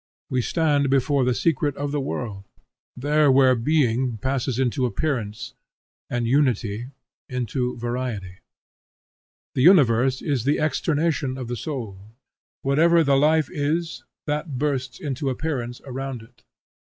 We 0.31 0.41
stand 0.41 0.89
before 0.89 1.23
the 1.23 1.35
secret 1.35 1.77
of 1.77 1.91
the 1.91 2.01
world, 2.01 2.45
there 2.97 3.31
where 3.31 3.53
Being 3.53 4.17
passes 4.17 4.57
into 4.57 4.87
Appearance 4.87 5.53
and 6.09 6.25
Unity 6.27 6.87
into 7.29 7.77
Variety. 7.77 8.39
The 9.53 9.61
Universe 9.61 10.23
is 10.23 10.43
the 10.43 10.57
externization 10.59 11.37
of 11.37 11.49
the 11.49 11.55
soul. 11.55 12.15
Wherever 12.63 13.03
the 13.03 13.15
life 13.15 13.49
is, 13.51 14.03
that 14.25 14.57
bursts 14.57 14.99
into 14.99 15.29
appearance 15.29 15.81
around 15.85 16.23
it. 16.23 16.41